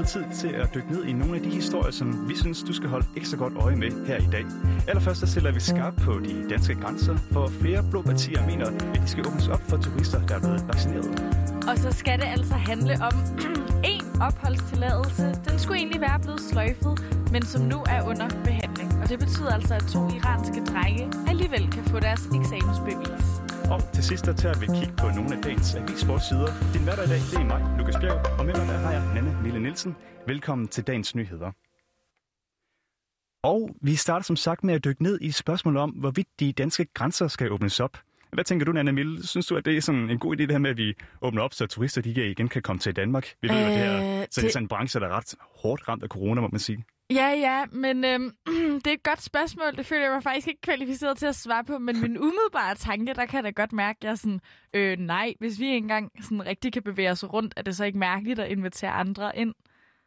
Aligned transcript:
blevet 0.00 0.30
tid 0.32 0.48
til 0.48 0.56
at 0.56 0.74
dykke 0.74 0.92
ned 0.92 1.04
i 1.04 1.12
nogle 1.12 1.36
af 1.36 1.42
de 1.42 1.50
historier, 1.50 1.90
som 1.90 2.28
vi 2.28 2.36
synes, 2.36 2.62
du 2.62 2.72
skal 2.72 2.88
holde 2.88 3.06
ekstra 3.16 3.36
godt 3.36 3.52
øje 3.56 3.76
med 3.76 4.06
her 4.06 4.16
i 4.16 4.28
dag. 4.32 4.44
Allerførst 4.88 5.20
så 5.20 5.26
stiller 5.26 5.52
vi 5.52 5.60
skarp 5.60 5.94
på 5.96 6.12
de 6.24 6.50
danske 6.50 6.74
grænser, 6.74 7.16
for 7.32 7.46
flere 7.48 7.84
blå 7.90 8.02
partier 8.02 8.46
mener, 8.46 8.66
at 8.66 9.00
de 9.02 9.08
skal 9.08 9.26
åbnes 9.26 9.48
op 9.48 9.62
for 9.68 9.76
turister, 9.76 10.26
der 10.26 10.34
er 10.34 10.40
blevet 10.40 10.68
vaccineret. 10.68 11.08
Og 11.68 11.78
så 11.78 11.92
skal 11.92 12.18
det 12.18 12.26
altså 12.26 12.54
handle 12.54 12.94
om 13.08 13.14
en 13.92 14.04
opholdstilladelse. 14.20 15.24
Den 15.48 15.58
skulle 15.58 15.78
egentlig 15.78 16.00
være 16.00 16.18
blevet 16.18 16.40
sløjfet, 16.40 16.94
men 17.32 17.42
som 17.42 17.62
nu 17.62 17.78
er 17.86 18.02
under 18.10 18.28
behandling. 18.44 18.88
Og 19.02 19.08
det 19.08 19.18
betyder 19.18 19.52
altså, 19.54 19.74
at 19.74 19.84
to 19.92 20.00
iranske 20.16 20.60
drenge 20.72 21.12
alligevel 21.28 21.70
kan 21.72 21.84
få 21.84 22.00
deres 22.00 22.22
eksamensbevis. 22.38 23.49
Og 23.64 23.92
til 23.94 24.04
sidst 24.04 24.24
der 24.26 24.32
tager 24.32 24.58
vi 24.60 24.66
kig 24.66 24.94
på 24.98 25.06
nogle 25.16 25.36
af 25.36 25.42
dagens 25.42 25.74
avisforsider. 25.74 26.72
Din 26.74 26.82
hverdag 26.84 27.04
i 27.04 27.08
dag, 27.08 27.20
det 27.30 27.34
er 27.34 27.44
mig, 27.44 27.78
Lukas 27.78 27.96
Bjerg, 28.00 28.38
og 28.38 28.46
med 28.46 28.54
mig 28.54 28.66
der 28.66 28.78
har 28.78 28.92
jeg 28.92 29.14
Nanne 29.14 29.42
Mille 29.42 29.60
Nielsen. 29.60 29.96
Velkommen 30.26 30.68
til 30.68 30.86
dagens 30.86 31.14
nyheder. 31.14 31.50
Og 33.42 33.70
vi 33.82 33.94
starter 33.94 34.24
som 34.24 34.36
sagt 34.36 34.64
med 34.64 34.74
at 34.74 34.84
dykke 34.84 35.02
ned 35.02 35.18
i 35.20 35.30
spørgsmålet 35.30 35.82
om, 35.82 35.90
hvorvidt 35.90 36.28
de 36.40 36.52
danske 36.52 36.86
grænser 36.94 37.28
skal 37.28 37.52
åbnes 37.52 37.80
op. 37.80 37.98
Hvad 38.32 38.44
tænker 38.44 38.66
du, 38.66 38.72
Nanne 38.72 38.92
Mille? 38.92 39.26
Synes 39.26 39.46
du, 39.46 39.56
at 39.56 39.64
det 39.64 39.76
er 39.76 39.80
sådan 39.80 40.10
en 40.10 40.18
god 40.18 40.36
idé, 40.36 40.42
det 40.42 40.50
her 40.50 40.58
med, 40.58 40.70
at 40.70 40.76
vi 40.76 40.94
åbner 41.22 41.42
op, 41.42 41.54
så 41.54 41.66
turister 41.66 42.02
de 42.02 42.30
igen 42.30 42.48
kan 42.48 42.62
komme 42.62 42.80
til 42.80 42.96
Danmark? 42.96 43.34
Vi 43.42 43.48
ved, 43.48 43.56
øh, 43.56 43.62
at 43.62 43.68
det, 43.68 43.78
her, 43.78 44.20
så 44.20 44.22
det... 44.22 44.36
det 44.36 44.44
er 44.44 44.52
sådan 44.52 44.64
en 44.64 44.68
branche, 44.68 45.00
der 45.00 45.06
er 45.06 45.16
ret 45.16 45.34
hårdt 45.62 45.88
ramt 45.88 46.02
af 46.02 46.08
corona, 46.08 46.40
må 46.40 46.48
man 46.48 46.60
sige. 46.60 46.84
Ja, 47.10 47.28
ja, 47.28 47.64
men 47.72 48.04
øhm, 48.04 48.32
det 48.84 48.86
er 48.86 48.92
et 48.92 49.02
godt 49.02 49.22
spørgsmål. 49.22 49.76
Det 49.76 49.86
føler 49.86 50.02
jeg 50.02 50.12
mig 50.12 50.22
faktisk 50.22 50.48
ikke 50.48 50.60
kvalificeret 50.60 51.18
til 51.18 51.26
at 51.26 51.34
svare 51.34 51.64
på, 51.64 51.78
men 51.78 52.00
min 52.00 52.18
umiddelbare 52.18 52.74
tanke, 52.74 53.14
der 53.14 53.26
kan 53.26 53.36
jeg 53.36 53.44
da 53.44 53.62
godt 53.62 53.72
mærke, 53.72 53.98
at 54.02 54.04
jeg 54.04 54.18
sådan, 54.18 54.40
øh, 54.74 54.98
nej, 54.98 55.34
hvis 55.40 55.60
vi 55.60 55.66
engang 55.66 56.12
sådan 56.22 56.46
rigtig 56.46 56.72
kan 56.72 56.82
bevæge 56.82 57.10
os 57.10 57.24
rundt, 57.32 57.54
er 57.56 57.62
det 57.62 57.76
så 57.76 57.84
ikke 57.84 57.98
mærkeligt 57.98 58.38
at 58.40 58.50
invitere 58.50 58.90
andre 58.90 59.38
ind? 59.38 59.54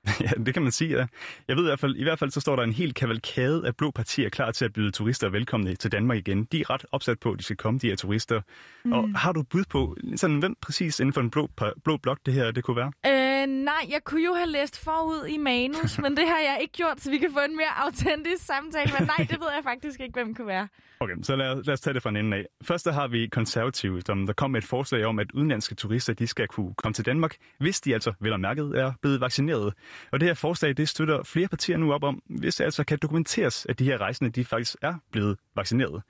Ja, 0.21 0.29
det 0.45 0.53
kan 0.53 0.63
man 0.63 0.71
sige, 0.71 0.97
ja. 0.97 1.05
Jeg 1.47 1.55
ved 1.55 1.63
i 1.63 1.67
hvert 1.67 1.79
fald, 1.79 1.95
i 1.95 2.03
hvert 2.03 2.19
fald 2.19 2.31
så 2.31 2.39
står 2.39 2.55
der 2.55 2.63
en 2.63 2.71
helt 2.71 2.95
kavalkade 2.95 3.67
af 3.67 3.75
blå 3.75 3.91
partier 3.91 4.29
klar 4.29 4.51
til 4.51 4.65
at 4.65 4.73
byde 4.73 4.91
turister 4.91 5.29
velkomne 5.29 5.75
til 5.75 5.91
Danmark 5.91 6.17
igen. 6.17 6.43
De 6.43 6.61
er 6.61 6.69
ret 6.69 6.85
opsat 6.91 7.19
på, 7.19 7.31
at 7.31 7.39
de 7.39 7.43
skal 7.43 7.57
komme, 7.57 7.79
de 7.79 7.87
her 7.87 7.95
turister. 7.95 8.41
Mm. 8.85 8.93
Og 8.93 9.09
har 9.15 9.31
du 9.31 9.43
bud 9.43 9.63
på, 9.69 9.97
sådan, 10.15 10.39
hvem 10.39 10.55
præcis 10.61 10.99
inden 10.99 11.13
for 11.13 11.21
en 11.21 11.29
blå, 11.29 11.49
blå 11.83 11.97
blok 11.97 12.19
det 12.25 12.33
her 12.33 12.51
det 12.51 12.63
kunne 12.63 12.77
være? 12.77 12.91
Øh, 13.07 13.22
Øh, 13.43 13.49
nej, 13.49 13.87
jeg 13.89 14.03
kunne 14.03 14.23
jo 14.25 14.33
have 14.33 14.49
læst 14.49 14.83
forud 14.83 15.27
i 15.27 15.37
manus, 15.37 15.99
men 15.99 16.17
det 16.17 16.27
har 16.27 16.39
jeg 16.39 16.57
ikke 16.61 16.73
gjort, 16.73 17.01
så 17.01 17.09
vi 17.09 17.17
kan 17.17 17.31
få 17.33 17.39
en 17.39 17.57
mere 17.57 17.85
autentisk 17.85 18.45
samtale. 18.45 18.91
Men 18.99 19.07
nej, 19.07 19.27
det 19.29 19.39
ved 19.39 19.47
jeg 19.55 19.63
faktisk 19.63 19.99
ikke, 19.99 20.13
hvem 20.13 20.35
kunne 20.35 20.47
være. 20.47 20.67
Okay, 20.99 21.13
så 21.23 21.35
lad, 21.35 21.63
lad 21.63 21.73
os 21.73 21.81
tage 21.81 21.93
det 21.93 22.03
fra 22.03 22.09
en 22.09 22.15
ende 22.15 22.37
af. 22.37 22.45
Først 22.63 22.85
der 22.85 22.91
har 22.91 23.07
vi 23.07 23.27
konservative, 23.27 24.01
som 24.05 24.25
der 24.25 24.33
kom 24.33 24.51
med 24.51 24.61
et 24.61 24.67
forslag 24.67 25.05
om, 25.05 25.19
at 25.19 25.31
udenlandske 25.31 25.75
turister 25.75 26.13
de 26.13 26.27
skal 26.27 26.47
kunne 26.47 26.73
komme 26.73 26.93
til 26.93 27.05
Danmark, 27.05 27.35
hvis 27.59 27.81
de 27.81 27.93
altså, 27.93 28.13
vel 28.19 28.33
og 28.33 28.39
mærket, 28.39 28.79
er 28.79 28.91
blevet 29.01 29.21
vaccineret. 29.21 29.73
Og 30.11 30.19
det 30.19 30.27
her 30.27 30.33
forslag, 30.33 30.77
det 30.77 30.89
støtter 30.89 31.23
flere 31.23 31.47
partier 31.47 31.77
nu 31.77 31.93
op 31.93 32.03
om, 32.03 32.21
hvis 32.25 32.55
det 32.55 32.63
altså 32.63 32.83
kan 32.83 32.97
dokumenteres, 33.01 33.65
at 33.69 33.79
de 33.79 33.85
her 33.85 33.97
rejsende, 33.97 34.31
de 34.31 34.45
faktisk 34.45 34.75
er 34.81 34.93
blevet 35.11 35.37
vaccineret. 35.55 36.03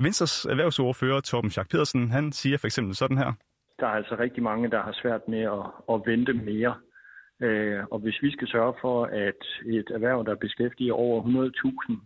Venstres 0.00 0.44
erhvervsordfører, 0.44 1.20
Torben 1.20 1.50
Schack 1.50 1.70
Pedersen, 1.70 2.10
han 2.10 2.32
siger 2.32 2.58
for 2.58 2.66
eksempel 2.66 2.96
sådan 2.96 3.18
her. 3.18 3.32
Der 3.80 3.86
er 3.86 3.90
altså 3.90 4.16
rigtig 4.18 4.42
mange, 4.42 4.70
der 4.70 4.82
har 4.82 4.92
svært 4.92 5.28
med 5.28 5.42
at, 5.42 5.94
at 5.94 6.02
vente 6.06 6.32
mere. 6.32 6.74
Øh, 7.40 7.84
og 7.90 7.98
hvis 7.98 8.22
vi 8.22 8.30
skal 8.32 8.48
sørge 8.48 8.74
for, 8.80 9.04
at 9.04 9.42
et 9.66 9.90
erhverv, 9.90 10.24
der 10.26 10.34
beskæftiger 10.34 10.92
over 10.92 11.22
100.000, 11.22 11.96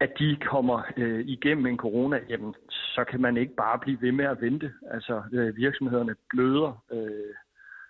at 0.00 0.12
de 0.18 0.36
kommer 0.36 0.82
øh, 0.96 1.26
igennem 1.26 1.66
en 1.66 1.76
corona, 1.76 2.20
jamen, 2.28 2.54
så 2.68 3.04
kan 3.10 3.20
man 3.20 3.36
ikke 3.36 3.54
bare 3.54 3.78
blive 3.78 4.02
ved 4.02 4.12
med 4.12 4.24
at 4.24 4.40
vente. 4.40 4.72
Altså 4.90 5.22
øh, 5.32 5.56
virksomhederne 5.56 6.14
bløder 6.30 6.84
øh, 6.92 7.34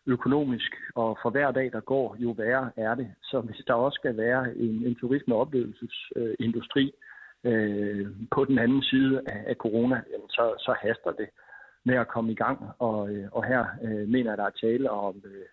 økonomisk, 0.07 0.73
og 0.95 1.19
for 1.23 1.31
hver 1.31 1.51
dag, 1.51 1.73
der 1.73 1.81
går, 1.81 2.17
jo 2.19 2.31
værre 2.31 2.71
er 2.77 2.95
det. 2.95 3.15
Så 3.23 3.41
hvis 3.41 3.65
der 3.67 3.75
også 3.75 3.97
skal 3.97 4.17
være 4.17 4.57
en, 4.57 4.87
en 4.87 4.97
turisme- 4.97 5.35
og 5.35 5.41
oplevelsesindustri 5.41 6.93
øh, 7.45 8.07
på 8.31 8.45
den 8.45 8.59
anden 8.59 8.83
side 8.83 9.23
af, 9.27 9.45
af 9.47 9.57
corona, 9.57 10.03
jamen, 10.13 10.29
så, 10.29 10.55
så 10.59 10.75
haster 10.83 11.13
det 11.13 11.29
med 11.85 11.95
at 11.95 12.09
komme 12.09 12.33
i 12.33 12.35
gang. 12.35 12.59
Og, 12.79 13.11
øh, 13.11 13.29
og 13.33 13.45
her 13.45 13.65
øh, 13.83 14.09
mener 14.09 14.31
jeg, 14.31 14.39
der 14.39 14.45
er 14.45 14.61
tale 14.61 14.91
om 14.91 15.17
øh, 15.25 15.47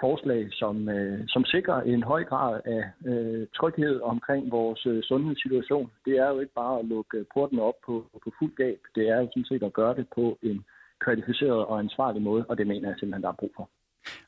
forslag, 0.00 0.48
som, 0.52 0.88
øh, 0.88 1.20
som 1.28 1.44
sikrer 1.44 1.80
en 1.80 2.02
høj 2.02 2.24
grad 2.24 2.60
af 2.64 2.84
øh, 3.10 3.46
tryghed 3.56 4.00
omkring 4.00 4.50
vores 4.50 4.86
øh, 4.86 5.02
sundhedssituation. 5.02 5.90
Det 6.04 6.18
er 6.18 6.28
jo 6.28 6.40
ikke 6.40 6.54
bare 6.54 6.78
at 6.78 6.84
lukke 6.84 7.18
øh, 7.18 7.24
porten 7.34 7.58
op 7.58 7.74
på, 7.86 7.94
på 8.24 8.30
fuld 8.38 8.54
gab. 8.56 8.78
Det 8.94 9.08
er 9.08 9.16
jo 9.20 9.26
sådan 9.26 9.44
set 9.44 9.62
at 9.62 9.72
gøre 9.72 9.94
det 9.94 10.06
på 10.14 10.38
en 10.42 10.64
kvalificeret 11.04 11.64
og 11.66 11.78
ansvarlig 11.78 12.22
måde, 12.22 12.44
og 12.48 12.58
det 12.58 12.66
mener 12.66 12.88
jeg 12.88 12.96
simpelthen, 12.98 13.22
der 13.22 13.28
er 13.28 13.40
brug 13.40 13.52
for. 13.56 13.68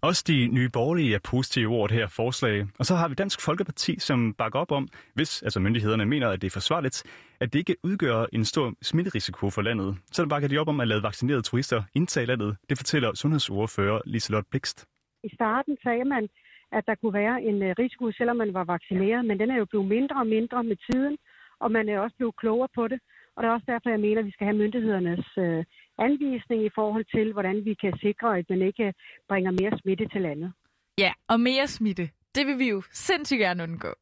Også 0.00 0.24
de 0.26 0.46
nye 0.46 0.68
borgerlige 0.68 1.14
er 1.14 1.18
positive 1.24 1.74
over 1.74 1.86
det 1.86 1.96
her 1.96 2.06
forslag. 2.06 2.66
Og 2.78 2.86
så 2.86 2.94
har 2.94 3.08
vi 3.08 3.14
Dansk 3.14 3.40
Folkeparti, 3.40 3.98
som 3.98 4.34
bakker 4.34 4.58
op 4.58 4.72
om, 4.72 4.88
hvis 5.14 5.42
altså 5.42 5.60
myndighederne 5.60 6.06
mener, 6.06 6.28
at 6.28 6.40
det 6.42 6.46
er 6.46 6.50
forsvarligt, 6.50 7.04
at 7.40 7.52
det 7.52 7.58
ikke 7.58 7.76
udgør 7.82 8.26
en 8.32 8.44
stor 8.44 8.74
smitterisiko 8.82 9.50
for 9.50 9.62
landet. 9.62 9.96
Så 10.12 10.26
bakker 10.28 10.48
de 10.48 10.58
op 10.58 10.68
om 10.68 10.80
at 10.80 10.88
lade 10.88 11.02
vaccinerede 11.02 11.42
turister 11.42 11.82
indtage 11.94 12.26
landet. 12.26 12.56
Det 12.70 12.78
fortæller 12.78 13.14
sundhedsordfører 13.14 14.00
Liselotte 14.06 14.48
Blikst. 14.50 14.86
I 15.24 15.34
starten 15.34 15.76
sagde 15.82 16.04
man, 16.04 16.28
at 16.72 16.86
der 16.86 16.94
kunne 16.94 17.12
være 17.12 17.42
en 17.42 17.62
øh, 17.62 17.74
risiko, 17.78 18.12
selvom 18.12 18.36
man 18.36 18.54
var 18.54 18.64
vaccineret, 18.64 19.24
men 19.24 19.38
den 19.38 19.50
er 19.50 19.56
jo 19.56 19.64
blevet 19.64 19.88
mindre 19.88 20.16
og 20.16 20.26
mindre 20.26 20.64
med 20.64 20.76
tiden, 20.90 21.16
og 21.60 21.72
man 21.72 21.88
er 21.88 21.98
også 21.98 22.16
blevet 22.16 22.36
klogere 22.36 22.68
på 22.74 22.88
det. 22.88 22.98
Og 23.36 23.42
det 23.42 23.48
er 23.48 23.52
også 23.52 23.70
derfor, 23.72 23.90
jeg 23.90 24.00
mener, 24.00 24.20
at 24.20 24.26
vi 24.26 24.30
skal 24.36 24.46
have 24.46 24.60
myndighedernes 24.62 25.26
øh, 25.38 25.64
anvisning 26.08 26.60
i 26.64 26.70
forhold 26.74 27.04
til, 27.16 27.32
hvordan 27.32 27.56
vi 27.64 27.74
kan 27.74 27.92
sikre, 28.06 28.38
at 28.38 28.46
man 28.50 28.62
ikke 28.62 28.94
bringer 29.28 29.50
mere 29.60 29.78
smitte 29.80 30.08
til 30.08 30.22
landet. 30.22 30.52
Ja, 30.98 31.12
og 31.28 31.40
mere 31.40 31.66
smitte. 31.66 32.10
Det 32.34 32.46
vil 32.46 32.58
vi 32.58 32.68
jo 32.68 32.82
sindssygt 32.92 33.38
gerne 33.38 33.62
undgå. 33.62 33.92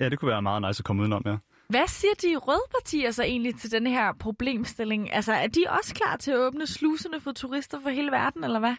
Ja, 0.00 0.08
det 0.08 0.18
kunne 0.18 0.30
være 0.30 0.42
meget 0.42 0.62
nice 0.62 0.80
at 0.80 0.84
komme 0.84 1.02
udenom, 1.02 1.22
ja. 1.26 1.36
Hvad 1.68 1.86
siger 1.86 2.14
de 2.22 2.36
røde 2.36 2.66
partier 2.74 3.10
så 3.10 3.22
egentlig 3.22 3.54
til 3.54 3.72
den 3.72 3.86
her 3.86 4.12
problemstilling? 4.20 5.12
Altså, 5.12 5.32
er 5.32 5.46
de 5.46 5.64
også 5.78 5.94
klar 5.94 6.16
til 6.16 6.30
at 6.30 6.38
åbne 6.38 6.66
sluserne 6.66 7.20
for 7.20 7.32
turister 7.32 7.80
for 7.80 7.90
hele 7.90 8.10
verden, 8.10 8.44
eller 8.44 8.58
hvad? 8.58 8.74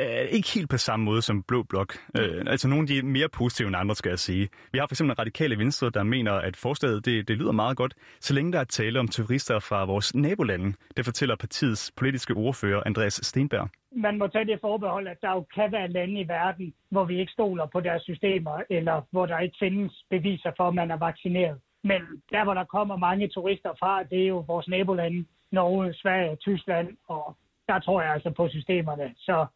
Uh, 0.00 0.26
ikke 0.36 0.48
helt 0.54 0.70
på 0.70 0.76
samme 0.76 1.04
måde 1.04 1.22
som 1.22 1.42
Blå 1.42 1.62
Blok. 1.62 1.94
Uh, 2.18 2.52
altså 2.52 2.68
nogle 2.68 2.82
af 2.82 2.86
de 2.86 2.98
er 2.98 3.02
mere 3.02 3.28
positive 3.28 3.68
end 3.68 3.76
andre, 3.76 3.94
skal 3.94 4.08
jeg 4.10 4.18
sige. 4.18 4.48
Vi 4.72 4.78
har 4.78 4.86
for 4.86 4.94
eksempel 4.94 5.14
radikale 5.14 5.58
venstre, 5.58 5.90
der 5.90 6.02
mener, 6.02 6.32
at 6.32 6.56
forslaget 6.56 7.04
det, 7.04 7.28
det 7.28 7.36
lyder 7.36 7.52
meget 7.52 7.76
godt, 7.76 7.94
så 8.20 8.34
længe 8.34 8.52
der 8.52 8.60
er 8.60 8.64
tale 8.64 9.00
om 9.00 9.08
turister 9.08 9.58
fra 9.58 9.84
vores 9.84 10.14
nabolande. 10.14 10.74
Det 10.96 11.04
fortæller 11.04 11.36
partiets 11.36 11.92
politiske 11.96 12.34
ordfører, 12.34 12.82
Andreas 12.86 13.20
Stenberg. 13.22 13.68
Man 13.96 14.18
må 14.18 14.26
tage 14.26 14.44
det 14.44 14.58
forbehold, 14.60 15.08
at 15.08 15.16
der 15.22 15.30
jo 15.30 15.46
kan 15.54 15.72
være 15.72 15.88
lande 15.88 16.20
i 16.20 16.28
verden, 16.28 16.74
hvor 16.90 17.04
vi 17.04 17.20
ikke 17.20 17.32
stoler 17.32 17.66
på 17.66 17.80
deres 17.80 18.02
systemer, 18.02 18.62
eller 18.70 19.02
hvor 19.10 19.26
der 19.26 19.38
ikke 19.38 19.56
findes 19.58 20.04
beviser 20.10 20.52
for, 20.56 20.68
at 20.68 20.74
man 20.74 20.90
er 20.90 20.96
vaccineret. 20.96 21.58
Men 21.84 22.00
der, 22.32 22.44
hvor 22.44 22.54
der 22.54 22.64
kommer 22.64 22.96
mange 22.96 23.28
turister 23.28 23.72
fra, 23.78 24.02
det 24.02 24.22
er 24.22 24.28
jo 24.28 24.44
vores 24.46 24.68
nabolande, 24.68 25.24
Norge, 25.52 25.94
Sverige, 25.94 26.36
Tyskland, 26.36 26.88
og 27.08 27.36
der 27.68 27.78
tror 27.78 28.02
jeg 28.02 28.12
altså 28.12 28.30
på 28.30 28.48
systemerne. 28.48 29.14
Så 29.16 29.46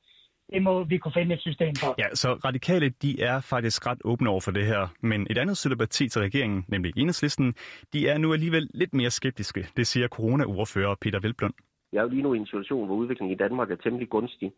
det 0.55 0.63
må 0.63 0.85
vi 0.85 0.97
kunne 0.99 1.13
finde 1.13 1.35
et 1.35 1.41
system 1.41 1.75
for. 1.83 1.95
Ja, 1.99 2.09
så 2.15 2.29
radikale, 2.49 2.89
de 2.89 3.23
er 3.23 3.41
faktisk 3.41 3.87
ret 3.87 4.01
åbne 4.05 4.31
over 4.31 4.41
for 4.41 4.51
det 4.51 4.67
her. 4.67 4.83
Men 5.01 5.27
et 5.31 5.39
andet 5.39 5.57
støtteparti 5.57 6.09
til 6.09 6.21
regeringen, 6.21 6.65
nemlig 6.69 6.93
Enhedslisten, 6.97 7.55
de 7.93 8.09
er 8.09 8.19
nu 8.19 8.33
alligevel 8.33 8.71
lidt 8.75 8.95
mere 8.95 9.11
skeptiske. 9.11 9.67
Det 9.77 9.87
siger 9.87 10.09
corona-ordfører 10.09 10.95
Peter 11.01 11.21
Velblund. 11.21 11.55
Vi 11.93 11.99
er 11.99 12.03
jo 12.03 12.09
lige 12.09 12.23
nu 12.23 12.35
i 12.35 12.39
en 12.39 12.47
situation, 12.47 12.87
hvor 12.87 12.97
udviklingen 12.97 13.35
i 13.35 13.43
Danmark 13.45 13.71
er 13.71 13.77
temmelig 13.77 14.09
gunstig, 14.09 14.53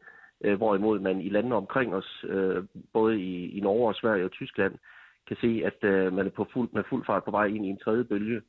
øh, 0.45 0.57
hvorimod 0.57 0.99
man 1.01 1.21
i 1.21 1.29
landene 1.29 1.55
omkring 1.55 1.95
os, 1.95 2.25
øh, 2.29 2.65
både 2.93 3.21
i, 3.21 3.59
i 3.59 3.61
Norge 3.61 3.89
og 3.89 3.95
Sverige 3.95 4.25
og 4.25 4.31
Tyskland, 4.31 4.75
kan 5.29 5.37
se, 5.41 5.63
at 5.65 5.89
øh, 5.91 6.13
man 6.13 6.27
er 6.27 6.31
på 6.31 6.47
fuld, 6.53 6.69
med 6.73 6.83
fuld 6.91 7.05
fart 7.07 7.25
på 7.25 7.31
vej 7.31 7.47
ind 7.47 7.67
i 7.67 7.69
en 7.69 7.79
tredje 7.85 8.05
bølge. 8.05 8.41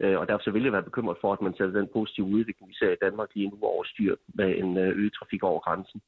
Og 0.00 0.28
derfor 0.28 0.42
så 0.44 0.50
vil 0.50 0.62
jeg 0.62 0.72
være 0.72 0.82
bekymret 0.90 1.16
for, 1.20 1.32
at 1.32 1.40
man 1.40 1.54
sætter 1.56 1.80
den 1.80 1.88
positive 1.92 2.26
udvikling, 2.26 2.68
vi 2.68 2.74
ser 2.74 2.92
i 2.92 3.02
Danmark 3.02 3.28
lige 3.34 3.48
nu 3.48 3.58
overstyr 3.62 4.16
med 4.34 4.58
en 4.58 4.76
øget 4.76 5.12
trafik 5.12 5.42
over 5.42 5.60
grænsen. 5.60 6.00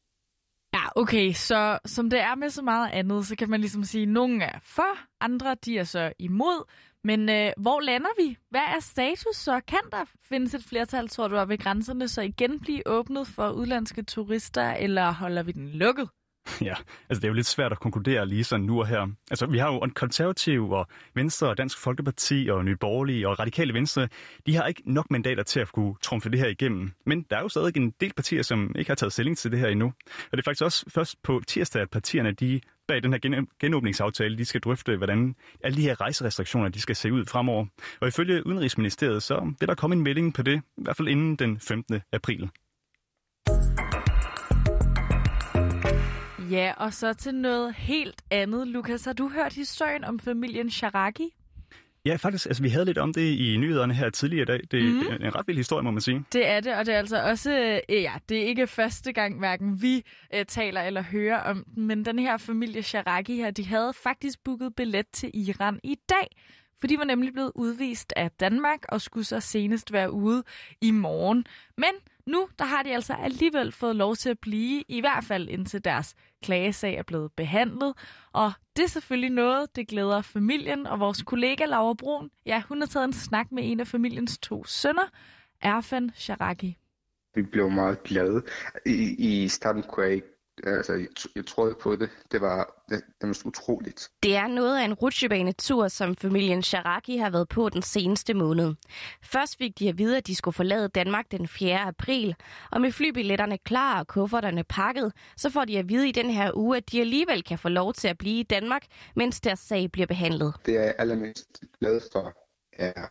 Okay, 0.99 1.33
så 1.33 1.79
som 1.85 2.11
det 2.11 2.21
er 2.21 2.35
med 2.35 2.50
så 2.50 2.62
meget 2.62 2.91
andet, 2.93 3.27
så 3.27 3.37
kan 3.37 3.50
man 3.50 3.61
ligesom 3.61 3.85
sige, 3.85 4.03
at 4.03 4.09
nogle 4.09 4.45
er 4.45 4.59
for, 4.62 4.99
andre 5.21 5.56
de 5.65 5.79
er 5.79 5.85
så 5.85 6.12
imod. 6.19 6.71
Men 7.05 7.29
øh, 7.29 7.53
hvor 7.56 7.81
lander 7.81 8.11
vi? 8.19 8.37
Hvad 8.50 8.61
er 8.61 8.81
status 8.81 9.37
så? 9.37 9.61
Kan 9.69 9.79
der 9.93 10.05
findes 10.29 10.55
et 10.55 10.65
flertal, 10.65 11.09
tror 11.09 11.29
du, 11.29 11.45
ved 11.45 11.59
grænserne 11.59 12.09
så 12.09 12.23
igen 12.23 12.61
blive 12.61 12.83
åbnet 12.87 13.27
for 13.27 13.50
udlandske 13.50 14.03
turister, 14.03 14.71
eller 14.71 15.12
holder 15.12 15.43
vi 15.43 15.53
den 15.53 15.69
lukket? 15.69 16.09
Ja, 16.69 16.75
altså 17.09 17.21
det 17.21 17.25
er 17.25 17.29
jo 17.29 17.35
lidt 17.35 17.47
svært 17.47 17.73
at 17.73 17.81
konkludere 17.81 18.27
lige 18.27 18.45
sådan 18.45 18.67
nu 18.67 18.81
og 18.81 18.87
her. 18.87 19.09
Altså 19.31 19.47
vi 19.47 19.59
har 19.59 19.73
jo 19.73 19.79
en 19.79 19.91
konservativ 19.91 20.71
og 20.71 20.87
Venstre 21.15 21.49
og 21.49 21.59
Dansk 21.59 21.79
Folkeparti 21.79 22.49
og 22.50 22.65
Nye 22.65 22.77
Borgerlige 22.77 23.29
og 23.29 23.39
Radikale 23.39 23.75
Venstre. 23.75 24.09
De 24.47 24.56
har 24.56 24.67
ikke 24.67 24.83
nok 24.87 25.11
mandater 25.11 25.43
til 25.43 25.61
at 25.61 25.73
kunne 25.73 25.95
trumfe 26.03 26.31
det 26.31 26.39
her 26.39 26.49
igennem. 26.49 26.93
Men 27.06 27.23
der 27.31 27.37
er 27.37 27.43
jo 27.43 27.49
stadig 27.49 27.77
en 27.77 27.91
del 28.00 28.12
partier, 28.12 28.43
som 28.43 28.73
ikke 28.79 28.91
har 28.91 28.95
taget 28.95 29.12
stilling 29.12 29.39
til 29.39 29.50
det 29.50 29.59
her 29.61 29.69
endnu. 29.69 29.87
Og 30.06 30.33
det 30.33 30.39
er 30.39 30.45
faktisk 30.45 30.62
også 30.62 30.85
først 30.89 31.23
på 31.23 31.43
tirsdag, 31.47 31.83
at 31.83 31.91
partierne 31.91 32.33
de 32.33 32.61
bag 32.89 33.03
den 33.03 33.12
her 33.12 33.44
genåbningsaftale, 33.61 34.39
de 34.39 34.44
skal 34.44 34.61
drøfte, 34.61 34.97
hvordan 34.97 35.35
alle 35.65 35.77
de 35.77 35.83
her 35.83 36.01
rejserestriktioner, 36.01 36.69
de 36.69 36.81
skal 36.81 36.97
se 36.97 37.12
ud 37.12 37.25
fremover. 37.27 37.67
Og 38.01 38.09
ifølge 38.09 38.47
Udenrigsministeriet, 38.47 39.23
så 39.23 39.53
vil 39.61 39.69
der 39.69 39.75
komme 39.75 39.97
en 39.97 40.03
melding 40.03 40.35
på 40.35 40.43
det, 40.43 40.62
i 40.77 40.83
hvert 40.83 40.97
fald 40.97 41.09
inden 41.09 41.37
den 41.37 41.61
15. 41.61 42.01
april. 42.12 42.51
Ja, 46.50 46.73
og 46.77 46.95
så 46.95 47.12
til 47.12 47.35
noget 47.35 47.75
helt 47.75 48.23
andet. 48.31 48.69
Lukas, 48.69 49.05
har 49.05 49.12
du 49.12 49.29
hørt 49.29 49.53
historien 49.53 50.05
om 50.05 50.21
familien 50.21 50.71
Sharaki? 50.71 51.35
Ja, 52.05 52.17
faktisk. 52.17 52.47
Altså, 52.47 52.62
vi 52.62 52.69
havde 52.69 52.85
lidt 52.85 52.99
om 52.99 53.12
det 53.12 53.35
i 53.39 53.56
nyhederne 53.56 53.95
her 53.95 54.11
tidligere 54.11 54.43
i 54.43 54.47
dag. 54.47 54.61
Det 54.71 54.81
er 54.81 55.19
mm. 55.19 55.25
en 55.25 55.35
ret 55.35 55.47
vild 55.47 55.56
historie, 55.56 55.85
må 55.85 55.91
man 55.91 56.00
sige. 56.00 56.25
Det 56.33 56.49
er 56.49 56.61
det, 56.61 56.75
og 56.75 56.87
det 56.87 56.95
er 56.95 56.99
altså 56.99 57.23
også, 57.23 57.81
øh, 57.89 58.03
ja, 58.03 58.12
det 58.29 58.39
er 58.39 58.45
ikke 58.45 58.67
første 58.67 59.12
gang, 59.12 59.39
hverken 59.39 59.83
vi 59.83 60.03
øh, 60.35 60.45
taler 60.45 60.83
eller 60.83 61.03
hører 61.03 61.41
om 61.41 61.65
den, 61.75 61.87
men 61.87 62.05
den 62.05 62.19
her 62.19 62.37
familie 62.37 62.83
Sharaki 62.83 63.37
her, 63.37 63.51
de 63.51 63.65
havde 63.65 63.93
faktisk 64.03 64.44
booket 64.44 64.75
billet 64.77 65.06
til 65.12 65.31
Iran 65.35 65.81
i 65.85 65.97
dag, 66.09 66.27
for 66.81 66.87
de 66.87 66.99
var 66.99 67.05
nemlig 67.05 67.33
blevet 67.33 67.53
udvist 67.55 68.12
af 68.17 68.31
Danmark 68.31 68.79
og 68.89 69.01
skulle 69.01 69.25
så 69.25 69.41
senest 69.41 69.93
være 69.93 70.12
ude 70.12 70.43
i 70.81 70.91
morgen. 70.91 71.47
Men 71.77 71.91
nu 72.29 72.49
der 72.59 72.65
har 72.65 72.83
de 72.83 72.95
altså 72.95 73.13
alligevel 73.13 73.73
fået 73.73 73.97
lov 73.97 74.17
til 74.17 74.31
at 74.31 74.39
blive, 74.39 74.85
i 74.89 75.01
hvert 75.01 75.25
fald 75.25 75.49
indtil 75.49 75.85
deres 75.85 76.15
klagesag 76.43 76.95
er 76.95 77.03
blevet 77.03 77.33
behandlet. 77.33 77.95
Og 78.33 78.53
det 78.77 78.85
er 78.85 78.89
selvfølgelig 78.89 79.31
noget, 79.31 79.77
det 79.77 79.89
glæder 79.89 80.23
familien 80.23 80.87
og 80.87 81.01
vores 81.01 81.23
kollega 81.23 81.65
Laura 81.65 81.95
Brun. 81.95 82.31
Ja, 82.47 82.63
hun 82.69 82.81
har 82.81 82.87
taget 82.87 83.05
en 83.05 83.13
snak 83.13 83.53
med 83.53 83.71
en 83.71 83.81
af 83.81 83.87
familiens 83.87 84.39
to 84.39 84.65
sønner, 84.65 85.11
Erfan 85.61 86.11
Sharaki. 86.15 86.79
Vi 87.35 87.43
blev 87.43 87.71
meget 87.71 88.03
glade. 88.03 88.43
I, 88.87 89.15
i 89.19 89.49
starten 89.49 89.83
kunne 89.83 90.07
jeg 90.07 90.15
ikke 90.15 90.38
altså, 90.66 90.93
jeg, 90.93 91.06
jeg 91.37 91.46
troede 91.46 91.75
på 91.81 91.96
det. 91.96 92.10
Det 92.32 92.40
var, 92.40 92.84
det, 92.88 93.02
det 93.20 93.28
var 93.28 93.43
utroligt. 93.44 94.10
Det 94.22 94.37
er 94.37 94.46
noget 94.46 94.78
af 94.78 94.84
en 94.84 94.94
rutsjebanetur, 94.94 95.88
som 95.88 96.16
familien 96.16 96.62
Sharaki 96.62 97.16
har 97.16 97.31
været 97.31 97.49
på 97.49 97.69
den 97.69 97.82
seneste 97.82 98.34
måned. 98.34 98.75
Først 99.22 99.58
fik 99.58 99.78
de 99.78 99.88
at 99.88 99.99
vide, 99.99 100.16
at 100.16 100.26
de 100.26 100.34
skulle 100.34 100.55
forlade 100.55 100.88
Danmark 100.88 101.31
den 101.31 101.49
4. 101.49 101.81
april, 101.81 102.34
og 102.70 102.81
med 102.81 102.93
flybilletterne 102.93 103.58
klar 103.58 103.99
og 103.99 104.06
kufferterne 104.06 104.64
pakket, 104.64 105.12
så 105.37 105.50
får 105.50 105.64
de 105.64 105.78
at 105.78 105.88
vide 105.88 106.08
i 106.08 106.12
den 106.12 106.31
her 106.31 106.50
uge, 106.55 106.76
at 106.76 106.93
de 106.93 107.00
alligevel 107.00 107.44
kan 107.44 107.58
få 107.58 107.69
lov 107.69 107.94
til 107.94 108.08
at 108.08 108.19
blive 108.19 108.40
i 108.40 108.43
Danmark, 108.43 108.82
mens 109.16 109.40
deres 109.40 109.60
sag 109.60 109.93
bliver 109.93 110.06
behandlet. 110.06 110.55
Det 110.66 110.76
er 110.76 110.82
jeg 110.82 110.94
allermest 110.99 111.62
glad 111.81 112.00
for, 112.12 112.37
er, 112.72 113.06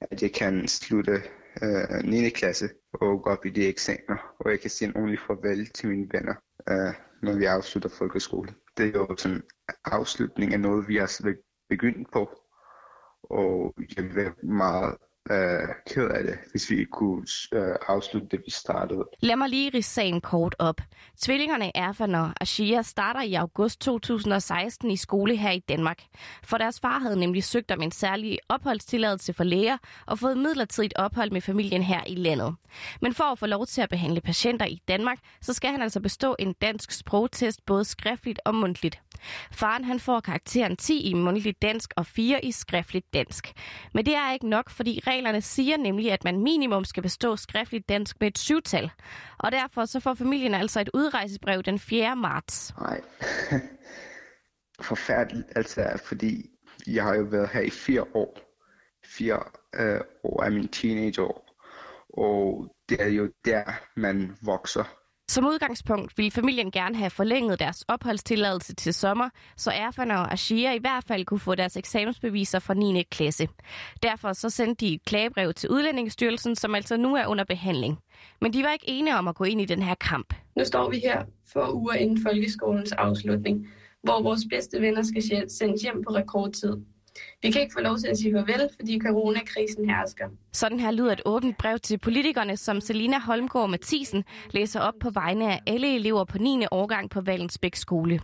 at 0.00 0.22
jeg 0.22 0.32
kan 0.32 0.68
slutte 0.68 1.22
øh, 1.62 2.04
9. 2.04 2.28
klasse 2.28 2.68
og 2.92 3.22
gå 3.22 3.30
op 3.30 3.46
i 3.46 3.50
de 3.50 3.66
eksamener, 3.66 4.34
og 4.40 4.50
jeg 4.50 4.60
kan 4.60 4.70
sige 4.70 4.88
en 4.88 4.96
ordentlig 4.96 5.20
farvel 5.26 5.66
til 5.66 5.88
mine 5.88 6.08
venner 6.12 6.34
øh, 6.68 6.94
når 7.24 7.32
vi 7.32 7.44
afslutter 7.44 7.88
folkeskole. 7.88 8.54
Det 8.76 8.86
er 8.86 8.98
jo 8.98 9.16
sådan 9.16 9.42
afslutning 9.84 10.52
af 10.52 10.60
noget, 10.60 10.88
vi 10.88 10.96
har 10.96 11.34
begyndt 11.68 12.12
på, 12.12 12.40
og 13.22 13.74
jeg 13.96 14.04
vil 14.04 14.16
være 14.16 14.32
meget 14.42 14.96
øh, 15.30 15.68
ked 15.86 16.08
af 16.08 16.24
det, 16.24 16.38
hvis 16.50 16.70
vi 16.70 16.78
ikke 16.78 16.90
kunne 16.90 17.26
øh, 17.52 17.74
afslutte 17.88 18.28
det, 18.30 18.40
vi 18.44 18.50
startede. 18.50 19.04
Lad 19.20 19.36
mig 19.36 19.48
lige 19.48 19.70
rige 19.74 19.82
sagen 19.82 20.20
kort 20.20 20.54
op. 20.58 20.80
Tvillingerne 21.20 21.76
Erfan 21.76 22.14
og 22.14 22.32
Ashia 22.40 22.82
starter 22.82 23.22
i 23.22 23.34
august 23.34 23.80
2016 23.80 24.90
i 24.90 24.96
skole 24.96 25.36
her 25.36 25.50
i 25.50 25.58
Danmark. 25.58 26.02
For 26.42 26.58
deres 26.58 26.80
far 26.80 26.98
havde 26.98 27.20
nemlig 27.20 27.44
søgt 27.44 27.70
om 27.70 27.82
en 27.82 27.90
særlig 27.90 28.38
opholdstilladelse 28.48 29.32
for 29.32 29.44
læger 29.44 29.76
og 30.06 30.18
fået 30.18 30.38
midlertidigt 30.38 30.94
ophold 30.96 31.30
med 31.30 31.40
familien 31.40 31.82
her 31.82 32.00
i 32.06 32.14
landet. 32.14 32.54
Men 33.00 33.14
for 33.14 33.24
at 33.24 33.38
få 33.38 33.46
lov 33.46 33.66
til 33.66 33.80
at 33.80 33.88
behandle 33.88 34.20
patienter 34.20 34.66
i 34.66 34.82
Danmark, 34.88 35.18
så 35.40 35.52
skal 35.52 35.70
han 35.70 35.82
altså 35.82 36.00
bestå 36.00 36.36
en 36.38 36.52
dansk 36.52 36.90
sprogtest 36.92 37.66
både 37.66 37.84
skriftligt 37.84 38.40
og 38.44 38.54
mundtligt. 38.54 39.00
Faren 39.52 39.84
han 39.84 40.00
får 40.00 40.20
karakteren 40.20 40.76
10 40.76 41.00
i 41.00 41.14
mundtligt 41.14 41.62
dansk 41.62 41.92
og 41.96 42.06
4 42.06 42.44
i 42.44 42.52
skriftligt 42.52 43.14
dansk. 43.14 43.52
Men 43.92 44.06
det 44.06 44.14
er 44.14 44.32
ikke 44.32 44.48
nok, 44.48 44.70
fordi 44.70 45.00
reglerne 45.14 45.42
siger 45.42 45.76
nemlig, 45.76 46.12
at 46.12 46.24
man 46.24 46.38
minimum 46.38 46.84
skal 46.84 47.02
bestå 47.02 47.36
skriftligt 47.36 47.88
dansk 47.88 48.16
med 48.20 48.28
et 48.28 48.38
syvtal. 48.38 48.90
Og 49.38 49.52
derfor 49.52 49.84
så 49.84 50.00
får 50.00 50.14
familien 50.14 50.54
altså 50.54 50.80
et 50.80 50.90
udrejsebrev 50.94 51.62
den 51.62 51.78
4. 51.78 52.16
marts. 52.16 52.74
Nej, 52.80 53.00
forfærdeligt 54.90 55.46
altså, 55.56 56.00
fordi 56.04 56.50
jeg 56.86 57.04
har 57.04 57.14
jo 57.14 57.22
været 57.22 57.48
her 57.48 57.60
i 57.60 57.70
fire 57.70 58.04
år. 58.14 58.38
Fire 59.04 59.42
øh, 59.74 60.00
år 60.24 60.42
af 60.42 60.52
min 60.52 60.68
teenageår. 60.68 61.44
Og 62.08 62.74
det 62.88 63.02
er 63.02 63.08
jo 63.08 63.30
der, 63.44 63.64
man 63.96 64.36
vokser 64.42 64.84
som 65.28 65.46
udgangspunkt 65.46 66.18
ville 66.18 66.30
familien 66.30 66.70
gerne 66.70 66.96
have 66.96 67.10
forlænget 67.10 67.58
deres 67.58 67.84
opholdstilladelse 67.88 68.74
til 68.74 68.94
sommer, 68.94 69.28
så 69.56 69.70
Erfan 69.70 70.10
og 70.10 70.32
Ashia 70.32 70.72
i 70.72 70.78
hvert 70.78 71.04
fald 71.04 71.24
kunne 71.24 71.40
få 71.40 71.54
deres 71.54 71.76
eksamensbeviser 71.76 72.58
fra 72.58 72.74
9. 72.74 73.02
klasse. 73.02 73.48
Derfor 74.02 74.32
så 74.32 74.50
sendte 74.50 74.86
de 74.86 74.94
et 74.94 75.04
klagebrev 75.04 75.52
til 75.54 75.70
Udlændingsstyrelsen, 75.70 76.56
som 76.56 76.74
altså 76.74 76.96
nu 76.96 77.14
er 77.16 77.26
under 77.26 77.44
behandling. 77.44 77.98
Men 78.40 78.52
de 78.52 78.62
var 78.62 78.72
ikke 78.72 78.88
enige 78.88 79.16
om 79.16 79.28
at 79.28 79.34
gå 79.34 79.44
ind 79.44 79.60
i 79.60 79.64
den 79.64 79.82
her 79.82 79.94
kamp. 79.94 80.34
Nu 80.56 80.64
står 80.64 80.90
vi 80.90 80.98
her 80.98 81.24
for 81.52 81.72
uger 81.72 81.94
inden 81.94 82.22
folkeskolens 82.22 82.92
afslutning, 82.92 83.68
hvor 84.02 84.22
vores 84.22 84.40
bedste 84.50 84.80
venner 84.80 85.02
skal 85.02 85.50
sendes 85.50 85.82
hjem 85.82 86.04
på 86.04 86.14
rekordtid. 86.14 86.76
Vi 87.42 87.50
kan 87.50 87.60
ikke 87.62 87.72
få 87.72 87.80
lov 87.80 87.96
til 87.96 88.08
at 88.08 88.18
sige 88.18 88.32
farvel, 88.32 88.68
fordi 88.76 89.00
coronakrisen 89.00 89.90
hersker. 89.90 90.28
Sådan 90.52 90.80
her 90.80 90.90
lyder 90.90 91.12
et 91.12 91.22
åbent 91.24 91.58
brev 91.58 91.78
til 91.78 91.98
politikerne, 91.98 92.56
som 92.56 92.80
Selina 92.80 93.18
Holmgaard 93.18 93.70
Mathisen 93.70 94.24
læser 94.50 94.80
op 94.80 94.94
på 95.00 95.10
vegne 95.10 95.52
af 95.52 95.60
alle 95.66 95.94
elever 95.94 96.24
på 96.24 96.38
9. 96.38 96.64
årgang 96.70 97.10
på 97.10 97.20
Valensbæk 97.20 97.74
skole. 97.74 98.20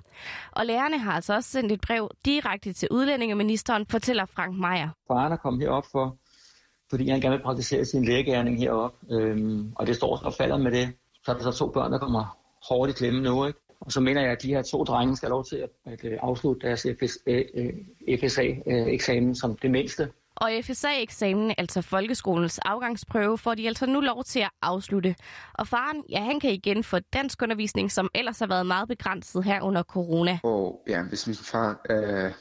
Og 0.52 0.66
lærerne 0.66 0.98
har 0.98 1.12
altså 1.12 1.34
også 1.34 1.50
sendt 1.50 1.72
et 1.72 1.80
brev 1.80 2.10
direkte 2.24 2.72
til 2.72 2.88
udlændingeministeren, 2.90 3.86
fortæller 3.86 4.24
Frank 4.24 4.54
Meier. 4.58 4.88
Faren 5.08 5.32
er 5.32 5.36
kommet 5.36 5.62
herop 5.62 5.84
for, 5.92 6.16
fordi 6.90 7.08
han 7.08 7.20
gerne 7.20 7.36
vil 7.36 7.42
praktisere 7.42 7.84
sin 7.84 8.04
lægegærning 8.04 8.58
herop, 8.58 8.94
øhm, 9.10 9.72
og 9.76 9.86
det 9.86 9.96
står 9.96 10.16
og 10.24 10.34
falder 10.34 10.58
med 10.58 10.72
det. 10.72 10.92
Så 11.24 11.30
er 11.32 11.36
der 11.36 11.42
så 11.42 11.58
to 11.58 11.68
børn, 11.68 11.92
der 11.92 11.98
kommer 11.98 12.38
hårdt 12.68 12.90
i 12.90 12.94
klemme 12.94 13.20
nu, 13.22 13.46
ikke? 13.46 13.58
Og 13.80 13.92
så 13.92 14.00
mener 14.00 14.20
jeg, 14.20 14.30
at 14.30 14.42
de 14.42 14.48
her 14.48 14.62
to 14.62 14.84
drenge 14.84 15.16
skal 15.16 15.26
have 15.26 15.34
lov 15.34 15.44
til 15.44 15.56
at, 15.56 15.70
at 15.86 16.04
øh, 16.04 16.18
afslutte 16.22 16.66
deres 16.66 16.86
FSA-eksamen 18.20 19.30
øh, 19.30 19.36
som 19.36 19.56
det 19.56 19.70
mindste. 19.70 20.08
Og 20.36 20.50
FSA-eksamen, 20.64 21.54
altså 21.58 21.82
folkeskolens 21.82 22.58
afgangsprøve, 22.58 23.38
får 23.38 23.54
de 23.54 23.66
altså 23.66 23.86
nu 23.86 24.00
lov 24.00 24.24
til 24.24 24.40
at 24.40 24.50
afslutte. 24.62 25.14
Og 25.54 25.68
faren, 25.68 26.04
ja, 26.10 26.24
han 26.24 26.40
kan 26.40 26.50
igen 26.50 26.84
få 26.84 26.98
dansk 26.98 27.42
undervisning, 27.42 27.92
som 27.92 28.08
ellers 28.14 28.38
har 28.38 28.46
været 28.46 28.66
meget 28.66 28.88
begrænset 28.88 29.44
her 29.44 29.62
under 29.62 29.82
corona. 29.82 30.38
Og 30.42 30.82
ja, 30.88 31.02
hvis 31.02 31.26
min 31.26 31.36
far, 31.36 31.80
øh, 31.90 32.32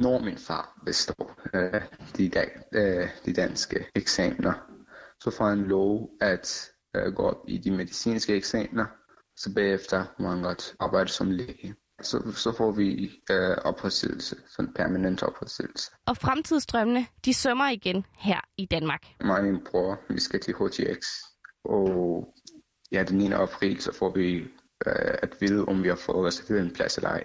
når 0.00 0.18
min 0.18 0.38
far 0.38 0.80
består 0.84 1.40
øh, 1.54 1.80
de, 2.16 2.28
dag, 2.28 2.50
øh, 2.72 3.08
de 3.24 3.32
danske 3.32 3.86
eksamener, 3.94 4.52
så 5.20 5.30
får 5.30 5.48
han 5.48 5.58
lov 5.58 6.10
at 6.20 6.70
øh, 6.96 7.12
gå 7.12 7.22
op 7.22 7.44
i 7.48 7.58
de 7.58 7.70
medicinske 7.70 8.34
eksamener, 8.34 8.84
så 9.38 9.54
bagefter 9.54 10.04
må 10.18 10.28
han 10.28 10.42
godt 10.42 10.74
arbejde 10.80 11.08
som 11.08 11.30
læge. 11.30 11.74
Så, 12.02 12.32
så 12.36 12.52
får 12.56 12.70
vi 12.70 13.10
øh, 13.30 13.56
opholdstilladelse, 13.64 14.36
sådan 14.56 14.72
permanent 14.74 15.22
opholdstilladelse. 15.22 15.90
Og 16.06 16.16
fremtidsdrømmene, 16.16 17.06
de 17.24 17.34
sømmer 17.34 17.68
igen 17.68 18.06
her 18.18 18.40
i 18.56 18.66
Danmark. 18.66 19.06
Mig 19.20 19.38
og 19.38 19.44
min 19.44 19.64
bror, 19.70 20.00
vi 20.08 20.20
skal 20.20 20.40
til 20.40 20.54
HTX, 20.54 21.06
og 21.64 22.24
ja, 22.92 23.02
den 23.02 23.18
9. 23.18 23.32
april, 23.32 23.80
så 23.80 23.92
får 23.92 24.10
vi 24.14 24.36
øh, 24.86 25.14
at 25.22 25.36
vide, 25.40 25.64
om 25.64 25.82
vi 25.82 25.88
har 25.88 25.96
fået 25.96 26.26
reserveret 26.26 26.64
en 26.64 26.74
plads 26.74 26.96
eller 26.96 27.10
ej. 27.10 27.24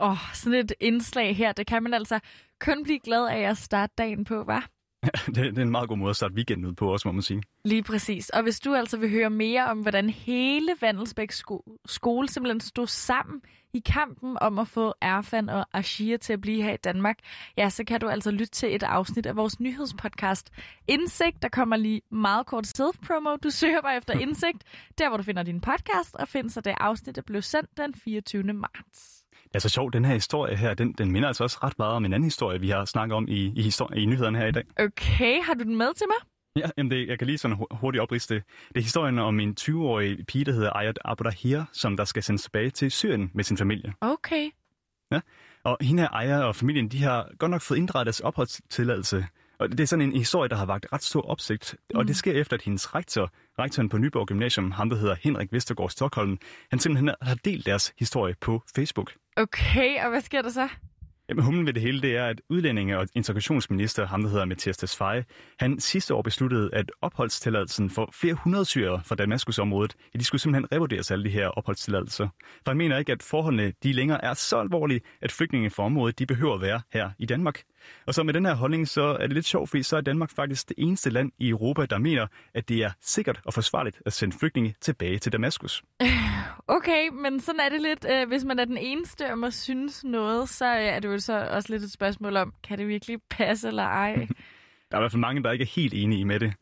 Åh, 0.00 0.10
oh, 0.10 0.18
sådan 0.34 0.58
et 0.58 0.72
indslag 0.80 1.36
her, 1.36 1.52
det 1.52 1.66
kan 1.66 1.82
man 1.82 1.94
altså 1.94 2.20
kun 2.60 2.82
blive 2.82 3.00
glad 3.00 3.26
af 3.26 3.40
at 3.50 3.56
starte 3.56 3.94
dagen 3.98 4.24
på, 4.24 4.44
var? 4.44 4.70
det, 5.26 5.36
det 5.36 5.58
er 5.58 5.62
en 5.62 5.70
meget 5.70 5.88
god 5.88 5.96
måde 5.96 6.10
at 6.10 6.16
starte 6.16 6.34
weekenden 6.34 6.66
ud 6.66 6.72
på 6.72 6.92
også, 6.92 7.08
må 7.08 7.12
man 7.12 7.22
sige. 7.22 7.42
Lige 7.64 7.82
præcis. 7.82 8.28
Og 8.30 8.42
hvis 8.42 8.60
du 8.60 8.74
altså 8.74 8.96
vil 8.96 9.10
høre 9.10 9.30
mere 9.30 9.66
om, 9.66 9.78
hvordan 9.78 10.10
hele 10.10 10.72
Vandelsbæk 10.80 11.32
sko- 11.32 11.78
skole 11.86 12.28
simpelthen 12.28 12.60
stod 12.60 12.86
sammen 12.86 13.40
i 13.72 13.78
kampen 13.78 14.38
om 14.40 14.58
at 14.58 14.68
få 14.68 14.94
Erfan 15.02 15.48
og 15.48 15.66
Ashia 15.72 16.16
til 16.16 16.32
at 16.32 16.40
blive 16.40 16.62
her 16.62 16.72
i 16.72 16.76
Danmark, 16.76 17.18
ja, 17.56 17.68
så 17.70 17.84
kan 17.84 18.00
du 18.00 18.08
altså 18.08 18.30
lytte 18.30 18.46
til 18.46 18.74
et 18.74 18.82
afsnit 18.82 19.26
af 19.26 19.36
vores 19.36 19.60
nyhedspodcast 19.60 20.50
Indsigt. 20.88 21.42
Der 21.42 21.48
kommer 21.48 21.76
lige 21.76 22.00
meget 22.10 22.46
kort 22.46 22.66
self-promo. 22.66 23.36
Du 23.36 23.50
søger 23.50 23.80
bare 23.82 23.96
efter 23.96 24.18
Indsigt, 24.24 24.64
der 24.98 25.08
hvor 25.08 25.16
du 25.16 25.22
finder 25.22 25.42
din 25.42 25.60
podcast, 25.60 26.14
og 26.14 26.28
finder 26.28 26.50
så 26.50 26.60
det 26.60 26.74
afsnit, 26.80 27.16
der 27.16 27.22
blev 27.22 27.42
sendt 27.42 27.76
den 27.76 27.94
24. 27.94 28.42
marts. 28.42 29.23
Det 29.54 29.58
er 29.58 29.62
så 29.62 29.68
sjovt, 29.68 29.92
den 29.92 30.04
her 30.04 30.14
historie 30.14 30.56
her, 30.56 30.74
den, 30.74 30.92
den 30.92 31.12
minder 31.12 31.28
altså 31.28 31.44
også 31.44 31.58
ret 31.62 31.78
meget 31.78 31.92
om 31.92 32.04
en 32.04 32.12
anden 32.12 32.24
historie, 32.24 32.60
vi 32.60 32.70
har 32.70 32.84
snakket 32.84 33.16
om 33.16 33.28
i, 33.28 33.52
i, 33.56 33.62
historie, 33.62 34.00
i 34.00 34.06
nyhederne 34.06 34.38
her 34.38 34.46
i 34.46 34.52
dag. 34.52 34.64
Okay, 34.78 35.42
har 35.42 35.54
du 35.54 35.64
den 35.64 35.76
med 35.76 35.94
til 35.94 36.06
mig? 36.08 36.28
Ja, 36.56 36.70
jamen 36.76 36.90
det, 36.90 37.08
jeg 37.08 37.18
kan 37.18 37.26
lige 37.26 37.38
sådan 37.38 37.56
hurtigt 37.70 38.02
opriste 38.02 38.34
det. 38.34 38.42
Det 38.68 38.76
er 38.76 38.82
historien 38.82 39.18
om 39.18 39.40
en 39.40 39.56
20-årig 39.60 40.26
pige, 40.26 40.44
der 40.44 40.52
hedder 40.52 40.76
Ayat 40.76 40.98
Abudahir, 41.04 41.62
som 41.72 41.96
der 41.96 42.04
skal 42.04 42.22
sendes 42.22 42.42
tilbage 42.42 42.70
til 42.70 42.90
Syrien 42.90 43.30
med 43.34 43.44
sin 43.44 43.56
familie. 43.56 43.92
Okay. 44.00 44.50
Ja, 45.12 45.20
og 45.64 45.76
hende 45.80 46.02
her 46.02 46.08
Aya 46.14 46.42
og 46.42 46.56
familien, 46.56 46.88
de 46.88 47.02
har 47.02 47.28
godt 47.38 47.50
nok 47.50 47.62
fået 47.62 47.78
indrettet 47.78 48.06
deres 48.06 48.20
opholdstilladelse. 48.20 49.26
Og 49.58 49.70
det 49.70 49.80
er 49.80 49.86
sådan 49.86 50.02
en 50.02 50.16
historie, 50.16 50.48
der 50.48 50.56
har 50.56 50.66
vagt 50.66 50.86
ret 50.92 51.02
stor 51.02 51.22
opsigt. 51.22 51.76
Mm. 51.90 51.98
Og 51.98 52.08
det 52.08 52.16
sker 52.16 52.32
efter, 52.32 52.56
at 52.56 52.62
hendes 52.62 52.94
rektor, 52.94 53.30
rektoren 53.58 53.88
på 53.88 53.98
Nyborg 53.98 54.26
Gymnasium, 54.26 54.70
ham 54.70 54.90
der 54.90 54.96
hedder 54.96 55.16
Henrik 55.20 55.52
Vestergaard 55.52 55.90
Stockholm, 55.90 56.38
han 56.70 56.78
simpelthen 56.78 57.10
har 57.22 57.34
delt 57.34 57.66
deres 57.66 57.92
historie 57.98 58.34
på 58.40 58.62
Facebook. 58.76 59.12
Okay, 59.36 60.04
og 60.04 60.10
hvad 60.10 60.20
sker 60.20 60.42
der 60.42 60.50
så? 60.50 60.68
Jamen, 61.28 61.44
humlen 61.44 61.66
ved 61.66 61.72
det 61.72 61.82
hele, 61.82 62.02
det 62.02 62.16
er, 62.16 62.26
at 62.26 62.40
udlændinge- 62.48 62.98
og 62.98 63.08
integrationsminister, 63.14 64.06
ham 64.06 64.22
der 64.22 64.30
hedder 64.30 64.44
Mathias 64.44 64.76
Tesfaye, 64.76 65.24
han 65.58 65.80
sidste 65.80 66.14
år 66.14 66.22
besluttede, 66.22 66.70
at 66.72 66.92
opholdstilladelsen 67.02 67.90
for 67.90 68.10
flere 68.12 68.34
hundrede 68.34 68.64
syrere 68.64 69.00
fra 69.04 69.14
Damaskusområdet, 69.14 69.94
ja, 70.14 70.18
de 70.18 70.24
skulle 70.24 70.40
simpelthen 70.40 70.72
revurderes 70.72 71.10
alle 71.10 71.24
de 71.24 71.30
her 71.30 71.48
opholdstilladelser. 71.48 72.28
For 72.64 72.70
han 72.70 72.76
mener 72.76 72.98
ikke, 72.98 73.12
at 73.12 73.22
forholdene 73.22 73.72
de 73.82 73.92
længere 73.92 74.24
er 74.24 74.34
så 74.34 74.56
alvorlige, 74.56 75.00
at 75.22 75.32
flygtninge 75.32 75.70
fra 75.70 75.82
området 75.82 76.18
de 76.18 76.26
behøver 76.26 76.54
at 76.54 76.60
være 76.60 76.80
her 76.92 77.10
i 77.18 77.26
Danmark. 77.26 77.62
Og 78.06 78.14
så 78.14 78.22
med 78.22 78.34
den 78.34 78.46
her 78.46 78.54
holdning, 78.54 78.88
så 78.88 79.02
er 79.02 79.26
det 79.26 79.32
lidt 79.32 79.46
sjovt, 79.46 79.70
fordi 79.70 79.82
så 79.82 79.96
er 79.96 80.00
Danmark 80.00 80.30
faktisk 80.30 80.68
det 80.68 80.74
eneste 80.78 81.10
land 81.10 81.32
i 81.38 81.48
Europa, 81.48 81.86
der 81.86 81.98
mener, 81.98 82.26
at 82.54 82.68
det 82.68 82.76
er 82.82 82.90
sikkert 83.00 83.40
og 83.44 83.54
forsvarligt 83.54 84.02
at 84.06 84.12
sende 84.12 84.36
flygtninge 84.38 84.74
tilbage 84.80 85.18
til 85.18 85.32
Damaskus. 85.32 85.82
Okay, 86.68 87.08
men 87.08 87.40
sådan 87.40 87.60
er 87.60 87.68
det 87.68 87.80
lidt. 87.82 88.06
Øh, 88.10 88.28
hvis 88.28 88.44
man 88.44 88.58
er 88.58 88.64
den 88.64 88.78
eneste 88.78 89.32
om 89.32 89.44
at 89.44 89.54
synes 89.54 90.04
noget, 90.04 90.48
så 90.48 90.66
øh, 90.66 90.82
er 90.84 91.00
det 91.00 91.08
jo 91.08 91.18
så 91.18 91.48
også 91.50 91.72
lidt 91.72 91.82
et 91.82 91.92
spørgsmål 91.92 92.36
om, 92.36 92.54
kan 92.64 92.78
det 92.78 92.88
virkelig 92.88 93.18
passe 93.30 93.68
eller 93.68 93.82
ej? 93.82 94.14
Der 94.90 94.96
er 94.96 95.00
i 95.00 95.02
hvert 95.02 95.12
fald 95.12 95.20
mange, 95.20 95.42
der 95.42 95.52
ikke 95.52 95.62
er 95.62 95.72
helt 95.76 95.94
enige 95.94 96.24
med 96.24 96.40
det. 96.40 96.52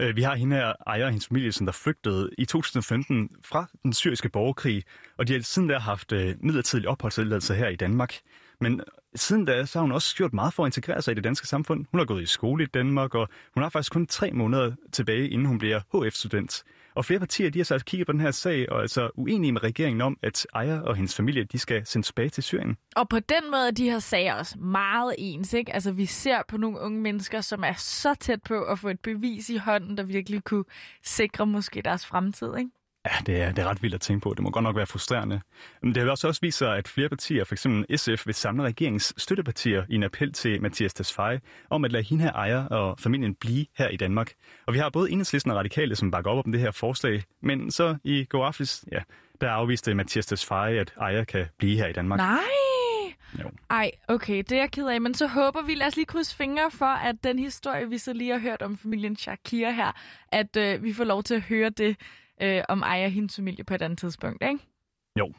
Øh, 0.00 0.16
Vi 0.16 0.22
har 0.22 0.34
hende 0.34 0.56
her, 0.56 0.72
ejer 0.86 1.04
og 1.04 1.10
hendes 1.10 1.28
familie, 1.28 1.52
som 1.52 1.66
der 1.66 1.72
flygtede 1.72 2.30
i 2.38 2.44
2015 2.44 3.30
fra 3.44 3.66
den 3.82 3.92
syriske 3.92 4.28
borgerkrig, 4.28 4.82
og 5.18 5.28
de 5.28 5.32
har 5.32 5.40
siden 5.40 5.68
der 5.68 5.80
haft 5.80 6.12
midlertidig 6.12 6.88
opholdstilladelse 6.88 7.54
her 7.54 7.68
i 7.68 7.76
Danmark. 7.76 8.14
Men 8.60 8.80
siden 9.14 9.44
da, 9.44 9.66
så 9.66 9.78
har 9.78 9.82
hun 9.82 9.92
også 9.92 10.16
gjort 10.16 10.32
meget 10.32 10.54
for 10.54 10.64
at 10.64 10.68
integrere 10.68 11.02
sig 11.02 11.12
i 11.12 11.14
det 11.14 11.24
danske 11.24 11.46
samfund. 11.46 11.84
Hun 11.90 12.00
har 12.00 12.04
gået 12.04 12.22
i 12.22 12.26
skole 12.26 12.64
i 12.64 12.66
Danmark, 12.66 13.14
og 13.14 13.28
hun 13.54 13.62
har 13.62 13.70
faktisk 13.70 13.92
kun 13.92 14.06
tre 14.06 14.30
måneder 14.32 14.72
tilbage, 14.92 15.28
inden 15.28 15.46
hun 15.46 15.58
bliver 15.58 15.80
HF-student. 15.94 16.64
Og 16.94 17.04
flere 17.04 17.20
partier, 17.20 17.50
de 17.50 17.58
har 17.58 17.64
så 17.64 17.74
altså 17.74 17.84
kigget 17.84 18.06
på 18.06 18.12
den 18.12 18.20
her 18.20 18.30
sag, 18.30 18.72
og 18.72 18.76
er 18.76 18.80
altså 18.80 19.10
uenige 19.14 19.52
med 19.52 19.62
regeringen 19.62 20.00
om, 20.00 20.16
at 20.22 20.46
Ejer 20.54 20.80
og 20.80 20.96
hendes 20.96 21.16
familie, 21.16 21.44
de 21.44 21.58
skal 21.58 21.86
sendes 21.86 22.06
tilbage 22.06 22.28
til 22.28 22.42
Syrien. 22.42 22.76
Og 22.96 23.08
på 23.08 23.18
den 23.18 23.50
måde 23.50 23.66
er 23.66 23.70
de 23.70 23.90
her 23.90 23.98
sager 23.98 24.34
også 24.34 24.58
meget 24.58 25.14
ens, 25.18 25.52
ikke? 25.52 25.72
Altså, 25.72 25.92
vi 25.92 26.06
ser 26.06 26.42
på 26.48 26.56
nogle 26.56 26.80
unge 26.80 27.00
mennesker, 27.00 27.40
som 27.40 27.64
er 27.64 27.72
så 27.72 28.14
tæt 28.14 28.42
på 28.42 28.62
at 28.62 28.78
få 28.78 28.88
et 28.88 29.00
bevis 29.00 29.50
i 29.50 29.56
hånden, 29.56 29.96
der 29.96 30.02
virkelig 30.02 30.44
kunne 30.44 30.64
sikre 31.04 31.46
måske 31.46 31.82
deres 31.82 32.06
fremtid, 32.06 32.56
ikke? 32.58 32.70
Ja, 33.06 33.10
det 33.26 33.42
er, 33.42 33.52
det 33.52 33.58
er 33.64 33.68
ret 33.68 33.82
vildt 33.82 33.94
at 33.94 34.00
tænke 34.00 34.22
på. 34.22 34.34
Det 34.34 34.42
må 34.42 34.50
godt 34.50 34.62
nok 34.62 34.76
være 34.76 34.86
frustrerende. 34.86 35.40
Men 35.82 35.94
det 35.94 36.02
har 36.02 36.10
også 36.10 36.28
også 36.28 36.40
vist 36.42 36.58
sig, 36.58 36.76
at 36.76 36.88
flere 36.88 37.08
partier, 37.08 37.44
f.eks. 37.44 37.66
SF, 37.96 38.26
vil 38.26 38.34
samle 38.34 38.62
regeringens 38.62 39.14
støttepartier 39.16 39.84
i 39.88 39.94
en 39.94 40.02
appel 40.02 40.32
til 40.32 40.62
Mathias 40.62 40.94
Tesfaye 40.94 41.40
om 41.70 41.84
at 41.84 41.92
lade 41.92 42.02
hende 42.02 42.24
her 42.24 42.32
ejer 42.32 42.66
og 42.66 42.98
familien 42.98 43.34
blive 43.34 43.66
her 43.78 43.88
i 43.88 43.96
Danmark. 43.96 44.32
Og 44.66 44.74
vi 44.74 44.78
har 44.78 44.90
både 44.90 45.10
enhedslisten 45.10 45.50
og 45.50 45.56
radikale, 45.56 45.96
som 45.96 46.10
bakker 46.10 46.30
op 46.30 46.46
om 46.46 46.52
det 46.52 46.60
her 46.60 46.70
forslag. 46.70 47.22
Men 47.42 47.70
så 47.70 47.96
i 48.04 48.24
går 48.24 48.46
aftes, 48.46 48.84
ja, 48.92 49.00
der 49.40 49.50
afviste 49.50 49.94
Mathias 49.94 50.26
Tesfaye, 50.26 50.80
at 50.80 50.94
ejer 51.00 51.24
kan 51.24 51.46
blive 51.58 51.76
her 51.76 51.86
i 51.86 51.92
Danmark. 51.92 52.18
Nej! 52.18 52.38
Jo. 53.38 53.50
Ej, 53.70 53.90
okay, 54.08 54.38
det 54.38 54.52
er 54.52 54.56
jeg 54.56 54.70
ked 54.70 54.86
af. 54.86 55.00
Men 55.00 55.14
så 55.14 55.26
håber 55.26 55.62
vi, 55.62 55.74
lad 55.74 55.86
os 55.86 55.96
lige 55.96 56.06
krydse 56.06 56.36
fingre 56.36 56.70
for, 56.70 56.86
at 56.86 57.16
den 57.24 57.38
historie, 57.38 57.88
vi 57.88 57.98
så 57.98 58.12
lige 58.12 58.32
har 58.32 58.38
hørt 58.38 58.62
om 58.62 58.78
familien 58.78 59.16
Shakir 59.16 59.70
her, 59.70 59.92
at 60.28 60.56
øh, 60.56 60.84
vi 60.84 60.92
får 60.92 61.04
lov 61.04 61.22
til 61.22 61.34
at 61.34 61.42
høre 61.42 61.70
det 61.70 61.96
øh, 62.42 62.62
om 62.68 62.82
Aya 62.82 63.04
og 63.04 63.10
hendes 63.10 63.36
familie 63.36 63.64
på 63.64 63.74
et 63.74 63.82
andet 63.82 63.98
tidspunkt, 63.98 64.42
ikke? 64.42 64.58
Jo. 65.18 65.32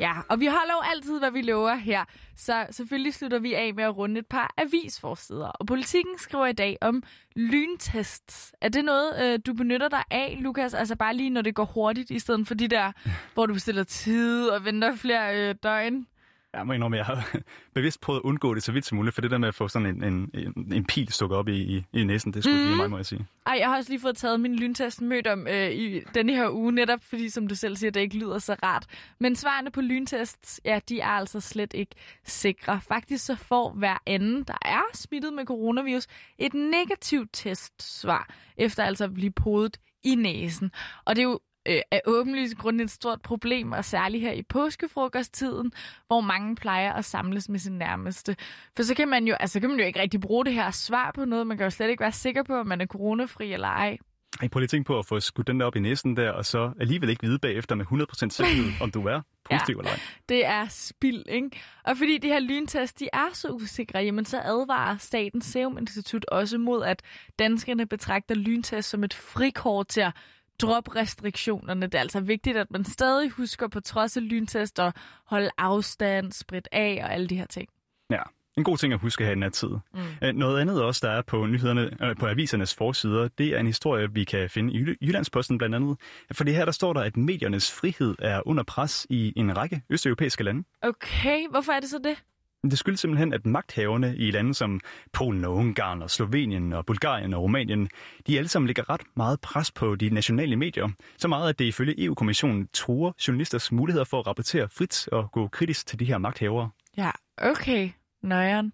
Ja, 0.00 0.12
og 0.28 0.40
vi 0.40 0.46
holder 0.46 0.74
jo 0.74 0.90
altid, 0.90 1.18
hvad 1.18 1.30
vi 1.30 1.42
lover 1.42 1.74
her. 1.74 2.04
Så 2.36 2.66
selvfølgelig 2.70 3.14
slutter 3.14 3.38
vi 3.38 3.54
af 3.54 3.74
med 3.74 3.84
at 3.84 3.96
runde 3.96 4.18
et 4.18 4.26
par 4.26 4.54
avisforsider. 4.56 5.48
Og 5.48 5.66
politikken 5.66 6.18
skriver 6.18 6.46
i 6.46 6.52
dag 6.52 6.78
om 6.80 7.02
lyntests. 7.36 8.54
Er 8.60 8.68
det 8.68 8.84
noget, 8.84 9.22
øh, 9.22 9.38
du 9.46 9.54
benytter 9.54 9.88
dig 9.88 10.02
af, 10.10 10.38
Lukas? 10.40 10.74
Altså 10.74 10.96
bare 10.96 11.14
lige, 11.14 11.30
når 11.30 11.42
det 11.42 11.54
går 11.54 11.64
hurtigt, 11.64 12.10
i 12.10 12.18
stedet 12.18 12.46
for 12.46 12.54
de 12.54 12.68
der, 12.68 12.92
hvor 13.34 13.46
du 13.46 13.54
bestiller 13.54 13.84
tid 13.84 14.48
og 14.48 14.64
venter 14.64 14.96
flere 14.96 15.48
øh, 15.48 15.54
døgn? 15.62 16.06
Jeg 16.54 16.66
må 16.66 16.72
indrømme, 16.72 16.96
jeg 16.96 17.06
har 17.06 17.36
bevidst 17.74 18.00
prøvet 18.00 18.18
at 18.18 18.22
undgå 18.22 18.54
det 18.54 18.62
så 18.62 18.72
vidt 18.72 18.84
som 18.86 18.96
muligt, 18.96 19.14
for 19.14 19.22
det 19.22 19.30
der 19.30 19.38
med 19.38 19.48
at 19.48 19.54
få 19.54 19.68
sådan 19.68 19.88
en, 19.88 20.04
en, 20.04 20.30
en, 20.34 20.72
en 20.72 20.84
pil 20.84 21.12
stukket 21.12 21.38
op 21.38 21.48
i, 21.48 21.76
i, 21.76 21.84
i 21.92 22.04
næsen, 22.04 22.32
det 22.32 22.44
skulle 22.44 22.60
mm. 22.60 22.66
lige 22.66 22.76
mig, 22.76 22.90
må 22.90 22.96
jeg 22.96 23.06
sige. 23.06 23.26
Ej, 23.46 23.56
jeg 23.58 23.68
har 23.68 23.76
også 23.76 23.90
lige 23.90 24.00
fået 24.00 24.16
taget 24.16 24.40
min 24.40 24.56
lyntest 24.56 25.02
mødt 25.02 25.26
om 25.26 25.46
øh, 25.46 25.70
i 25.70 26.00
denne 26.14 26.34
her 26.34 26.50
uge, 26.50 26.72
netop 26.72 27.00
fordi, 27.02 27.28
som 27.28 27.46
du 27.46 27.54
selv 27.54 27.76
siger, 27.76 27.90
det 27.90 28.00
ikke 28.00 28.18
lyder 28.18 28.38
så 28.38 28.56
rart. 28.62 28.86
Men 29.20 29.36
svarene 29.36 29.70
på 29.70 29.80
lyntests, 29.80 30.60
ja, 30.64 30.80
de 30.88 31.00
er 31.00 31.08
altså 31.08 31.40
slet 31.40 31.74
ikke 31.74 31.94
sikre. 32.24 32.80
Faktisk 32.80 33.24
så 33.24 33.34
får 33.36 33.72
hver 33.72 33.98
anden, 34.06 34.44
der 34.44 34.58
er 34.62 34.82
smittet 34.94 35.32
med 35.32 35.44
coronavirus, 35.44 36.06
et 36.38 36.54
negativt 36.54 37.30
testsvar, 37.32 38.28
efter 38.56 38.84
altså 38.84 39.04
at 39.04 39.14
blive 39.14 39.30
podet 39.30 39.80
i 40.04 40.14
næsen. 40.14 40.70
Og 41.04 41.16
det 41.16 41.22
er 41.22 41.26
jo 41.26 41.40
øh, 41.68 41.80
af 41.90 42.00
åbenlyst 42.06 42.56
grund 42.56 42.80
et 42.80 42.90
stort 42.90 43.22
problem, 43.22 43.72
og 43.72 43.84
særligt 43.84 44.22
her 44.22 44.32
i 44.32 44.42
påskefrokosttiden, 44.42 45.72
hvor 46.06 46.20
mange 46.20 46.56
plejer 46.56 46.92
at 46.92 47.04
samles 47.04 47.48
med 47.48 47.58
sin 47.58 47.78
nærmeste. 47.78 48.36
For 48.76 48.82
så 48.82 48.94
kan 48.94 49.08
man 49.08 49.26
jo, 49.26 49.34
altså, 49.34 49.60
kan 49.60 49.70
man 49.70 49.78
jo 49.78 49.84
ikke 49.84 50.00
rigtig 50.00 50.20
bruge 50.20 50.44
det 50.44 50.54
her 50.54 50.70
svar 50.70 51.12
på 51.14 51.24
noget. 51.24 51.46
Man 51.46 51.56
kan 51.56 51.64
jo 51.64 51.70
slet 51.70 51.90
ikke 51.90 52.00
være 52.00 52.12
sikker 52.12 52.42
på, 52.42 52.54
om 52.54 52.66
man 52.66 52.80
er 52.80 52.86
coronafri 52.86 53.52
eller 53.52 53.68
ej. 53.68 53.98
Ej, 54.42 54.48
prøv 54.48 54.60
lige 54.60 54.64
at 54.64 54.70
tænke 54.70 54.86
på 54.86 54.98
at 54.98 55.06
få 55.06 55.20
skudt 55.20 55.46
den 55.46 55.60
der 55.60 55.66
op 55.66 55.76
i 55.76 55.80
næsen 55.80 56.16
der, 56.16 56.30
og 56.30 56.46
så 56.46 56.72
alligevel 56.80 57.10
ikke 57.10 57.26
vide 57.26 57.38
bagefter 57.38 57.74
med 57.74 57.84
100% 57.86 58.28
sikkerhed, 58.30 58.72
om 58.80 58.90
du 58.90 59.06
er 59.06 59.20
positiv 59.50 59.74
ja, 59.74 59.80
eller 59.80 59.90
ej. 59.90 60.00
Det 60.28 60.46
er 60.46 60.66
spild, 60.68 61.24
ikke? 61.28 61.50
Og 61.84 61.96
fordi 61.96 62.18
de 62.18 62.28
her 62.28 62.40
lyntest, 62.40 63.00
de 63.00 63.08
er 63.12 63.28
så 63.32 63.48
usikre, 63.48 63.98
jamen 63.98 64.24
så 64.24 64.40
advarer 64.40 64.96
Statens 64.96 65.44
Serum 65.44 65.78
Institut 65.78 66.24
også 66.24 66.58
mod, 66.58 66.84
at 66.84 67.02
danskerne 67.38 67.86
betragter 67.86 68.34
lyntest 68.34 68.88
som 68.88 69.04
et 69.04 69.14
frikort 69.14 69.88
til 69.88 70.00
at 70.00 70.12
droppe 70.58 70.96
restriktionerne. 70.96 71.86
Det 71.86 71.94
er 71.94 72.00
altså 72.00 72.20
vigtigt, 72.20 72.56
at 72.56 72.70
man 72.70 72.84
stadig 72.84 73.30
husker 73.30 73.68
på 73.68 73.80
trods 73.80 74.16
af 74.16 74.28
lyntest 74.28 74.78
at 74.78 74.96
holde 75.26 75.50
afstand, 75.58 76.32
sprit 76.32 76.68
af 76.72 77.00
og 77.02 77.12
alle 77.12 77.26
de 77.26 77.36
her 77.36 77.46
ting. 77.46 77.68
Ja, 78.10 78.22
en 78.56 78.64
god 78.64 78.76
ting 78.76 78.92
at 78.92 79.00
huske 79.00 79.24
her 79.24 79.30
i 79.30 79.34
den 79.34 79.42
her 79.42 79.50
tid. 79.50 79.68
Mm. 79.68 80.34
Noget 80.34 80.60
andet 80.60 80.82
også, 80.82 81.06
der 81.06 81.12
er 81.12 81.22
på 81.22 81.46
nyhederne, 81.46 81.90
øh, 82.04 82.16
på 82.16 82.26
avisernes 82.26 82.74
forsider, 82.74 83.28
det 83.28 83.48
er 83.48 83.58
en 83.58 83.66
historie, 83.66 84.12
vi 84.12 84.24
kan 84.24 84.50
finde 84.50 84.72
i 84.72 85.06
Jyllandsposten 85.06 85.58
blandt 85.58 85.74
andet. 85.74 85.96
For 86.32 86.44
det 86.44 86.54
her, 86.54 86.64
der 86.64 86.72
står 86.72 86.92
der, 86.92 87.00
at 87.00 87.16
mediernes 87.16 87.72
frihed 87.72 88.14
er 88.18 88.42
under 88.46 88.62
pres 88.62 89.06
i 89.10 89.32
en 89.36 89.56
række 89.56 89.82
østeuropæiske 89.90 90.44
lande. 90.44 90.64
Okay, 90.82 91.48
hvorfor 91.50 91.72
er 91.72 91.80
det 91.80 91.88
så 91.88 91.98
det? 92.04 92.16
Det 92.62 92.78
skyldes 92.78 93.00
simpelthen, 93.00 93.32
at 93.32 93.46
magthaverne 93.46 94.16
i 94.16 94.30
lande 94.30 94.54
som 94.54 94.80
Polen 95.12 95.44
og 95.44 95.54
Ungarn 95.54 96.02
og 96.02 96.10
Slovenien 96.10 96.72
og 96.72 96.86
Bulgarien 96.86 97.34
og 97.34 97.42
Rumænien, 97.42 97.88
de 98.26 98.38
alle 98.38 98.48
sammen 98.48 98.66
lægger 98.66 98.90
ret 98.90 99.00
meget 99.16 99.40
pres 99.40 99.72
på 99.72 99.94
de 99.94 100.10
nationale 100.10 100.56
medier. 100.56 100.88
Så 101.18 101.28
meget, 101.28 101.48
at 101.48 101.58
det 101.58 101.64
ifølge 101.64 102.04
EU-kommissionen 102.04 102.68
truer 102.72 103.12
journalisters 103.28 103.72
muligheder 103.72 104.04
for 104.04 104.20
at 104.20 104.26
rapportere 104.26 104.68
frit 104.68 105.08
og 105.08 105.32
gå 105.32 105.48
kritisk 105.48 105.86
til 105.86 105.98
de 106.00 106.04
her 106.04 106.18
magthavere. 106.18 106.70
Ja, 106.96 107.10
okay. 107.38 107.90
Nøjeren. 108.22 108.72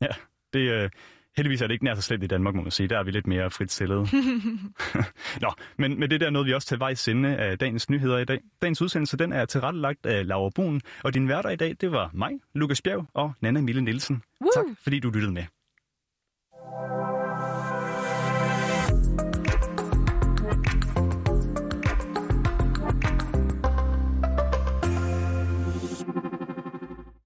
Ja, 0.00 0.08
det, 0.52 0.70
øh, 0.70 0.90
heldigvis 1.36 1.62
er 1.62 1.66
det 1.66 1.74
ikke 1.74 1.84
nær 1.84 1.94
så 1.94 2.02
slemt 2.02 2.24
i 2.24 2.26
Danmark, 2.26 2.54
må 2.54 2.62
man 2.62 2.70
sige. 2.70 2.88
Der 2.88 2.98
er 2.98 3.02
vi 3.02 3.10
lidt 3.10 3.26
mere 3.26 3.50
frit 3.50 3.72
stillet. 3.72 4.08
Nå, 5.42 5.52
men 5.78 6.00
med 6.00 6.08
det 6.08 6.20
der 6.20 6.30
noget 6.30 6.46
vi 6.46 6.54
også 6.54 6.68
til 6.68 6.78
vej 6.78 6.94
sende 6.94 7.36
af 7.36 7.58
dagens 7.58 7.90
nyheder 7.90 8.18
i 8.18 8.24
dag. 8.24 8.40
Dagens 8.62 8.82
udsendelse, 8.82 9.16
den 9.16 9.32
er 9.32 9.44
tilrettelagt 9.44 10.06
af 10.06 10.26
Laura 10.26 10.50
Brun, 10.54 10.80
og 11.04 11.14
din 11.14 11.28
værter 11.28 11.50
i 11.50 11.56
dag, 11.56 11.76
det 11.80 11.92
var 11.92 12.10
mig, 12.14 12.32
Lukas 12.54 12.82
Bjerg 12.82 13.06
og 13.14 13.32
Nana 13.40 13.60
Mille 13.60 13.82
Nielsen. 13.82 14.22
Woo! 14.40 14.50
Tak, 14.54 14.64
fordi 14.82 15.00
du 15.00 15.10
lyttede 15.10 15.32
med. 15.32 15.44